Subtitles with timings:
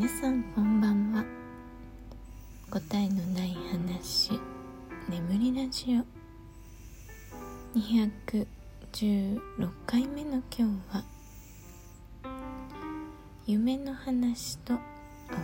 [0.00, 1.22] 皆さんこんばんは。
[2.70, 4.30] 答えのない話。
[5.10, 7.78] 眠りラジオ。
[7.78, 8.46] 216
[9.84, 11.04] 回目の今日は
[13.44, 14.78] 夢の話とお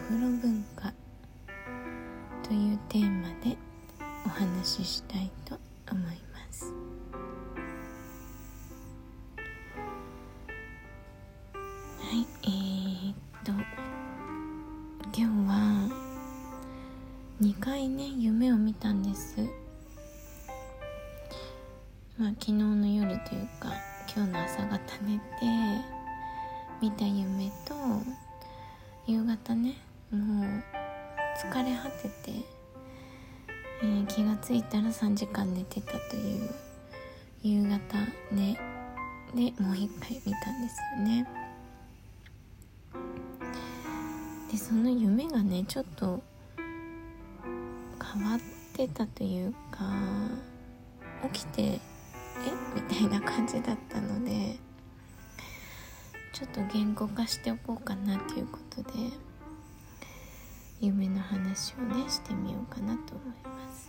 [0.09, 0.91] 風呂文化。
[2.43, 3.59] というテーマで
[4.25, 5.59] お話ししたいと
[5.93, 6.26] 思います。
[24.57, 25.23] 朝方寝て
[26.81, 27.75] 見た夢と
[29.07, 29.77] 夕方ね
[30.11, 30.63] もう
[31.39, 32.45] 疲れ果てて、
[33.83, 36.51] えー、気がついたら3時間寝てたという
[37.43, 37.99] 夕方
[38.35, 38.59] ね
[39.35, 41.29] でもう一回見たんですよね。
[44.51, 46.23] でその夢がねちょっと
[46.57, 48.41] 変わっ
[48.75, 49.85] てたというか
[51.33, 51.81] 起きて
[52.47, 52.53] え？
[52.75, 54.59] みたいな感じだったので
[56.33, 58.91] ちょっと言語化しておこうかなということで
[60.81, 63.89] 夢の話をねしてみようかなと思います。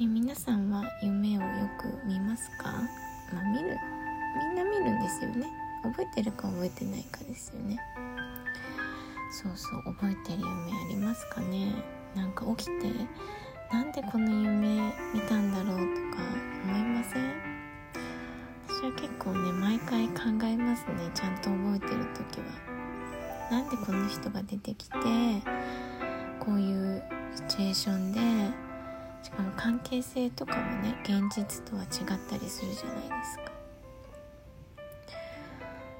[0.00, 2.72] え皆さんは夢をよく見ますか？
[3.32, 3.76] まあ見る。
[4.54, 5.46] みんな見るんですよね。
[5.82, 7.80] 覚えてるか覚えてないかですよね。
[9.32, 11.72] そうそう覚えてる夢ありますかね？
[12.14, 12.86] なんか起きて
[13.70, 15.82] なんでこの夢見たんだろうと
[16.16, 16.22] か
[16.64, 17.22] 思いません？
[18.66, 21.10] 私は結構ね毎回考えますね。
[21.14, 22.46] ちゃんと覚えてる時は。
[23.50, 24.96] なんでこの人が出てきて
[26.38, 27.02] こういう
[27.34, 28.20] シチュエーションで
[29.22, 31.88] しかも関係性とかもね現実とは違っ
[32.28, 33.52] たりするじゃないですか。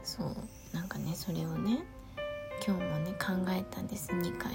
[0.05, 1.84] そうなんかねそれをね
[2.66, 4.10] 今日もね考えたんです。
[4.10, 4.53] 2回。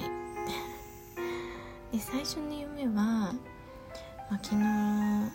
[1.93, 3.33] で最初の夢は、ま
[4.31, 5.27] あ、昨日、ま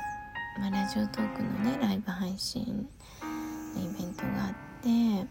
[0.67, 2.89] あ、ラジオトークのねライブ配信
[3.77, 4.53] のイベントがあっ
[4.83, 5.29] て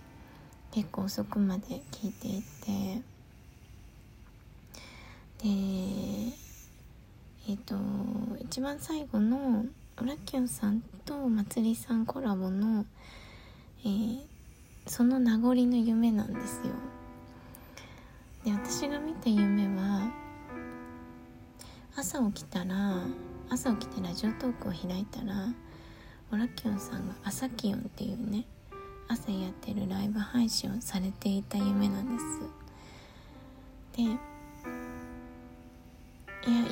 [0.72, 3.02] 結構遅くまで聞いていて
[5.44, 5.50] で
[7.50, 7.76] えっ、ー、と
[8.40, 9.66] 一番最後の
[10.02, 12.86] オラキオンさんとまつりさんコラボの、
[13.84, 14.20] えー、
[14.86, 16.72] その名残の夢なんですよ。
[18.46, 20.27] で私が見た夢は
[22.10, 23.02] 朝起きたら
[23.50, 25.50] 朝起きてラジオトークを開いたら
[26.32, 28.46] オラキオンさんが朝気温っていうね
[29.10, 33.98] 朝やってるライブ配信をされていた夢なんです。
[33.98, 34.18] でいや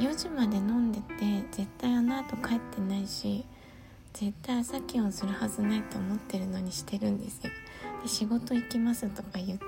[0.09, 3.43] 4時まで飲んでて絶対あの後帰ってないし
[4.13, 7.51] 絶対朝気温するはずないと思ってるのにしてるんですよ。
[8.01, 9.65] で仕事行きますとか言っていて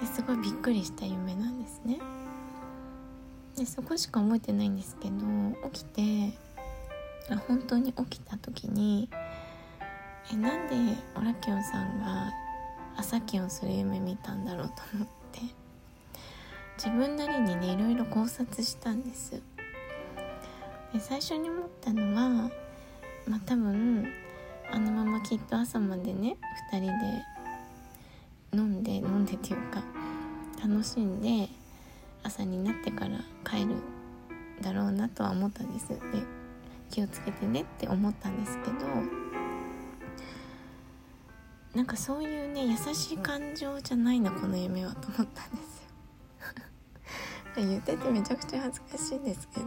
[0.00, 2.00] ですごいびっくりした夢なんですね。
[3.58, 5.16] でそこしか覚えてないんですけど
[5.72, 6.38] 起きて
[7.48, 9.08] 本当に起きた時に
[10.32, 10.74] えなんで
[11.16, 12.30] オラキオンさんが
[12.96, 15.40] 朝気をする夢見たんだろうと思って
[16.76, 19.42] 自分なりにねいろいろ考察したんです。
[20.92, 22.50] で最初に思ったのは
[23.26, 24.06] まあ多分
[24.70, 26.36] あのままきっと朝までね
[26.72, 27.24] 2人で
[28.52, 29.82] 飲んで飲んでっていうか
[30.62, 31.48] 楽しんで
[32.22, 33.76] 朝になってから帰る
[34.62, 35.88] だろうなとは思ったんです。
[35.88, 35.96] で
[36.90, 38.76] 気をつけてねって思ったんですけど
[41.74, 45.82] なんかそういうね優しい感情じゃないなこの夢はと思ったんです
[47.56, 47.64] よ。
[47.68, 49.66] 言っててめちゃくちゃ恥ずかしいんですけど。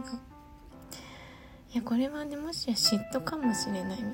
[1.74, 4.12] いやこれはねもしや嫉妬かもしれないみたいな。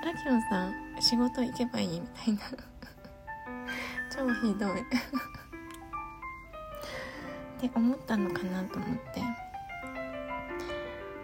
[0.12, 2.40] ラキオンさん仕事行けばいいみたいな。
[4.16, 4.82] 超ひどい。
[7.66, 9.22] って思ったのかなと思って。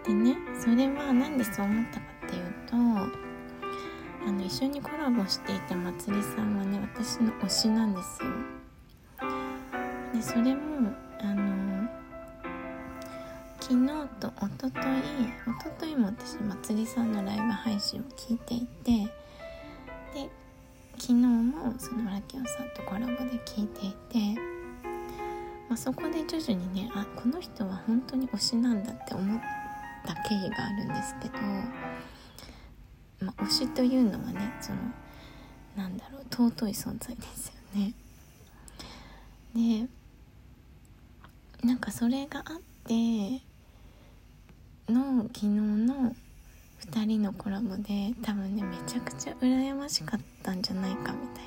[0.05, 8.29] でねそれは何でそう思ったかっていうとあの一緒にコラボしていたまつりさんはね私の推しなんですよ。
[10.13, 11.89] でそれもあの
[13.59, 13.87] 昨日
[14.21, 14.83] とおととい
[15.45, 18.91] おとといも私まつりさんのライブ配信を聞いていて
[20.13, 20.29] で
[20.97, 24.41] 昨日もそのラキオさんとコラボで聞いていて、
[25.69, 29.41] まあ、そこで徐々にねあこの人は本当に推しなんだって思っ
[30.05, 31.33] た経緯があるんですけど
[33.19, 34.77] まあ、推しというのはねその
[35.75, 37.93] なんだろう尊い存在ですよね。
[39.55, 39.87] で
[41.67, 43.41] なんかそれがあって
[44.91, 46.15] の昨日の
[46.91, 51.46] 2人のコラボで多分ねめちゃくちゃ羨ましかったんじゃないかみたいな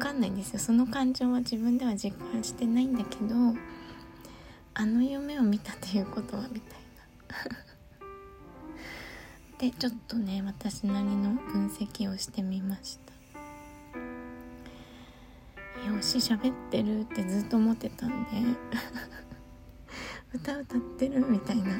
[0.00, 0.58] かんないんですよ。
[0.58, 3.34] その感情は自分では実感してないんだけど
[4.74, 6.78] あの夢を見たということはみたい
[7.28, 7.36] な。
[9.60, 13.10] でちょっとね私なりの分析をしてみました。
[15.88, 18.28] よし喋ってるってずっと思ってたんで
[20.34, 21.72] 歌歌ってるみたいな。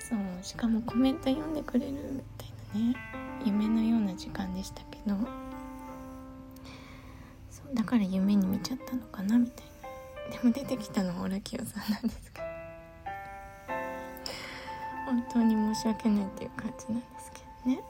[0.00, 2.46] そうしかもコメント読んでくれるみた
[2.78, 3.27] いなね。
[3.44, 5.16] 夢のような時間でしたけど
[7.50, 9.68] そうだから夢に見ちゃったのかなみたいな。
[10.30, 12.48] でも出てきたのはオラキオさんなんですけど。
[15.06, 17.80] 本当に申し訳ないっていう感じなんですけどね。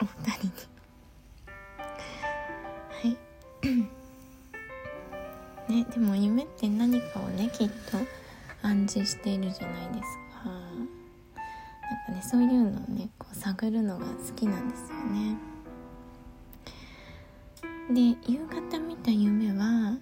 [0.00, 0.52] お二人に。
[2.90, 3.16] はい。
[5.72, 7.98] ねでも夢って何かをねきっと
[8.62, 10.97] 暗示しているじゃないですかなんか。
[12.18, 15.36] ねそういうのをねこう探るのが好きなんですよね。
[17.90, 19.96] で夕方見た夢は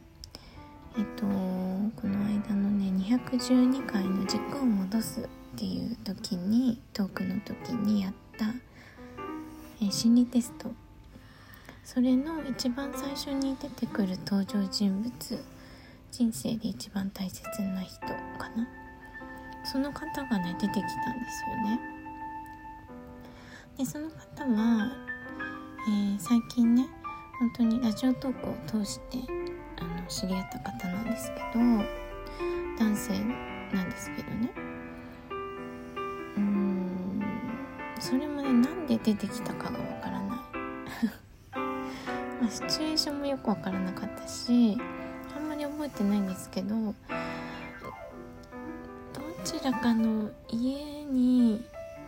[0.99, 5.25] えっとこの間のね212回の軸を戻すっ
[5.57, 8.47] ていう時にトークの時にやった、
[9.83, 10.71] え心理テスト。
[11.85, 15.13] それの一番最初に出てくる登場人物
[16.11, 18.09] 人生で一番大切な人か
[18.57, 18.67] な。
[19.65, 20.91] その方がね出てきたんで
[21.31, 21.96] すよね。
[23.77, 24.91] でその方は、
[25.87, 26.89] えー、最近ね
[27.39, 29.19] 本当にラジオトークを通して
[29.79, 31.61] あの知り合った方なんですけど
[32.79, 33.13] 男性
[33.75, 34.51] なんですけどね。
[36.37, 37.23] うーん
[38.01, 40.39] それもねなんで出てきたかがわからない。
[42.41, 44.79] まあ、シチュエーションもよくわからなかったし
[45.37, 46.95] あんまり覚えてないんですけどど
[49.45, 51.65] ちらかの家に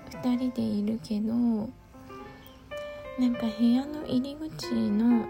[0.08, 5.26] 2人でいるけどなんか部屋の入り口の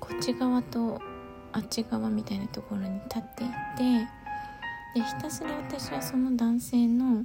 [0.00, 1.00] こっち側と
[1.52, 3.46] あっち側みたいなところに立ってい
[3.76, 4.08] て
[4.94, 7.24] でひたすら私はその男性の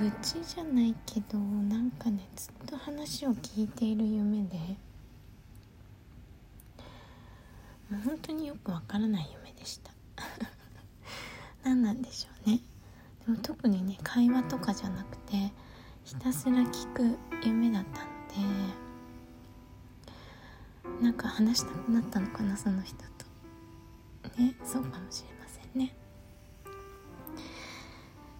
[0.00, 4.56] 愚痴じゃないけどなんかねずっと話を聞いている夢で
[7.90, 9.92] もう本当によくわからない夢でした。
[11.62, 12.60] 何なんでしょうね。
[13.42, 15.52] 特にね会話とかじゃなくて
[16.04, 18.06] ひたすら聞く夢だったの
[20.90, 23.02] でなんか話したくなったのかなその人と。
[24.38, 25.94] ねそうかもしれませんね。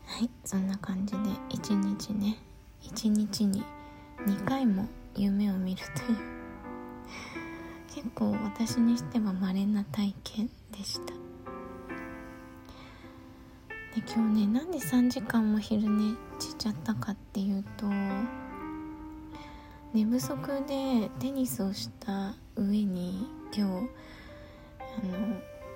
[0.06, 2.38] はいそんな感じで一日ね
[2.80, 3.62] 一日に
[4.26, 4.86] 2回も
[5.16, 6.18] 夢を見るという
[7.94, 11.31] 結構私にしては稀な体験でした。
[13.94, 17.86] で今日ねなんで3時間も昼寝しちゃったかっていうと
[19.92, 20.34] 寝不足
[20.66, 23.88] でテニスをした上に今日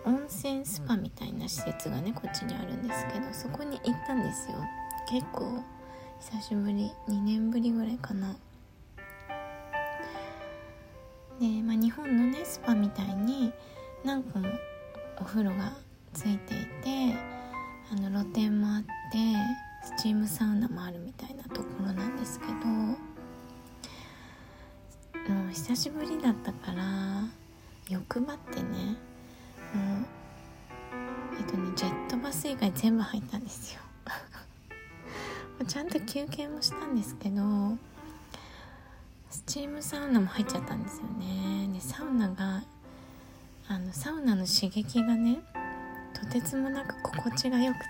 [0.06, 4.56] あの温泉スパみたいな施設がねこっちにあるんですけどそこに行ったんですよ。
[5.10, 5.62] 結構
[6.20, 8.34] 久しぶり2年ぶりぐらいかな。
[11.38, 13.52] で、まあ、日本のねスパみたいに
[14.04, 14.48] 何個も
[15.20, 15.72] お風呂が
[16.14, 17.35] ついていて
[17.92, 18.88] あの露天もあって
[19.82, 22.52] スチームサウナもあるみたいなところなんですけど
[25.32, 27.24] もう久しぶりだったから
[27.88, 28.96] 欲張ってね
[29.74, 30.06] もう
[31.38, 33.80] えっとねジェットバス以外全部入ったんですよ。
[35.66, 37.76] ちゃんと休憩もしたんですけど
[39.30, 41.68] スチームサウナも入っちゃったんですよね。
[41.72, 42.64] でサウナが
[43.68, 45.38] あのサウナの刺激がね
[46.18, 47.84] とてつもなく心地が良くて。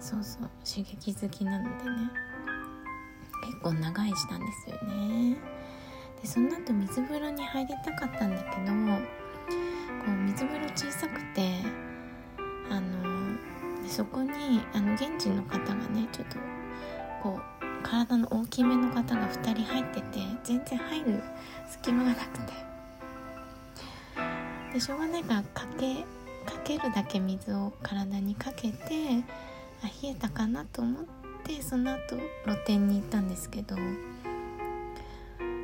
[0.00, 0.50] そうそう。
[0.64, 2.10] 刺激好きなのでね。
[3.46, 5.36] 結構長いしたんですよね。
[6.20, 8.72] でその後水風呂に入りたかったんだけど
[10.04, 11.60] こう水風呂小さくて
[12.70, 13.38] あの
[13.86, 16.36] そこにあの現地の方がねちょっと
[17.22, 21.22] こう体の大きめの方が2人入ってて全然入る
[21.66, 22.69] 隙間がなくて。
[24.72, 26.04] でしょうがないからかけ
[26.46, 29.24] かけるだけ水を体にかけて
[29.82, 31.04] あ冷えたかなと思っ
[31.44, 33.76] てその後露店に行ったんですけど、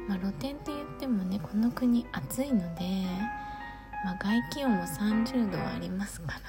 [0.08, 3.04] まあ、露店って言ってもねこの国暑いので、
[4.04, 6.40] まあ、外気温も30度ありますから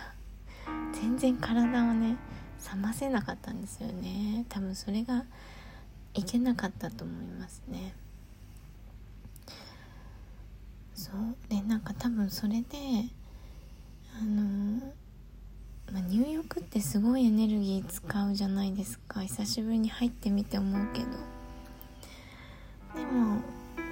[0.94, 2.18] 全然体をね
[2.74, 4.46] 冷ませなかったんですよね。
[4.50, 5.26] 多分それが
[6.16, 7.94] いけなかったと思いますね。
[10.98, 11.16] そう。
[11.48, 12.66] でなんか多分それで
[14.20, 14.82] あの
[15.94, 19.22] まあ、入浴ってすごいエネルギー使うじゃないですか。
[19.22, 21.06] 久しぶりに入ってみて思うけど。
[22.96, 23.42] でも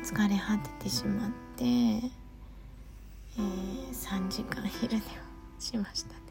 [0.04, 5.02] 疲れ果ててしまって、えー、3時間昼寝を
[5.60, 6.22] しましたね。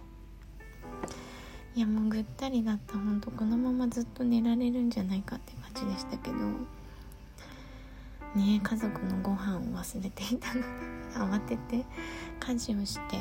[1.76, 2.98] いやもうぐったりだった。
[2.98, 6.36] ほんとこのままずっと寝られるんじゃないかって感じでしたけど。
[8.34, 10.60] ね家族のご飯を忘れていたの。
[10.60, 10.66] で
[11.14, 11.84] 慌てて
[12.40, 13.20] 家事をしてっ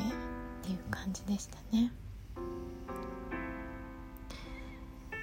[0.62, 1.92] ていう感じでしたね、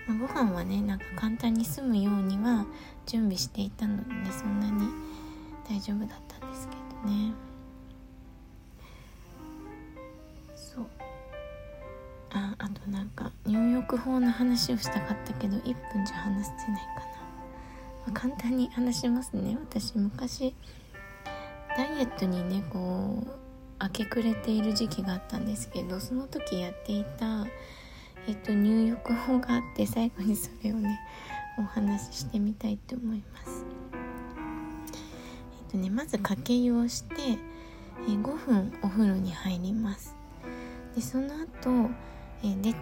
[0.07, 2.65] まあ、ご飯はねなんか簡単に済むようには
[3.05, 4.87] 準備していたのでそんなに
[5.67, 7.33] 大丈夫だったんですけどね。
[10.55, 10.85] そう。
[12.33, 17.10] ああとなんか入浴法の話をしたかったけど1分じゃ話せないかな、
[18.05, 20.55] まあ、簡単に話しますね私昔
[21.77, 23.31] ダイエットにねこう
[23.81, 27.45] 明け暮れている時期があったんですけどその時やっていた、
[28.27, 30.99] えっと、入浴法があって最後にそれをね
[31.57, 33.65] お話ししてみたいと思います。
[33.93, 37.37] えっとねまずかけ湯をして、え
[38.07, 40.15] 5分お風呂に入ります。
[40.95, 41.89] でその後、
[42.43, 42.79] え出て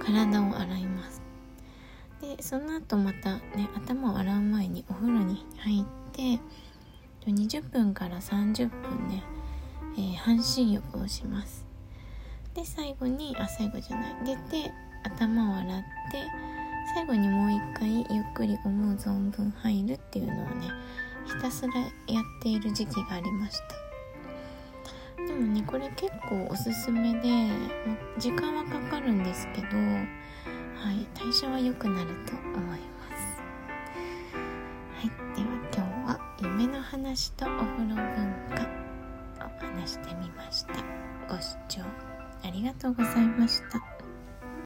[0.00, 0.91] 体を洗い。
[2.42, 6.40] その後またね頭を洗う前にお風呂に入って
[7.26, 9.22] 20分から30分ね
[9.94, 11.66] えー、半身浴をします。
[12.54, 14.14] で最後にあ最後じゃない。
[14.24, 14.72] 出て
[15.04, 16.24] 頭を洗って
[16.94, 20.70] 最後にもう一回ゆっくり思う存分入るっていうのをね
[21.26, 23.58] ひたすらやっている時期がありまし
[25.18, 25.24] た。
[25.26, 27.28] でもねこれ結構おすすめで、
[27.86, 29.68] ま、時間はかかるんですけど
[30.82, 33.40] はい代謝は良くなると思います。
[34.96, 37.96] はいでは今日は夢の話とお風呂文
[38.50, 38.66] 化
[39.60, 40.72] 話してみました。
[41.28, 41.82] ご視聴
[42.42, 43.91] ありがとうございました。